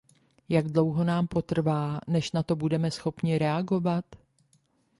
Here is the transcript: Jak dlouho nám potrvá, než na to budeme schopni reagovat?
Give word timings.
Jak 0.49 0.67
dlouho 0.67 1.03
nám 1.03 1.27
potrvá, 1.27 1.99
než 2.07 2.31
na 2.31 2.43
to 2.43 2.55
budeme 2.55 2.91
schopni 2.91 3.37
reagovat? 3.37 4.05